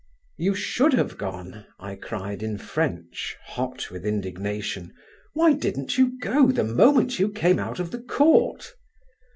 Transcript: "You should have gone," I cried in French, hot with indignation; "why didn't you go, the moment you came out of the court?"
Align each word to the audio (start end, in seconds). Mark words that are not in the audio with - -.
"You 0.37 0.55
should 0.55 0.93
have 0.93 1.15
gone," 1.19 1.67
I 1.77 1.93
cried 1.95 2.41
in 2.41 2.57
French, 2.57 3.37
hot 3.45 3.91
with 3.91 4.03
indignation; 4.03 4.93
"why 5.35 5.53
didn't 5.53 5.95
you 5.95 6.17
go, 6.21 6.51
the 6.51 6.63
moment 6.63 7.19
you 7.19 7.29
came 7.29 7.59
out 7.59 7.79
of 7.79 7.91
the 7.91 8.01
court?" 8.01 8.73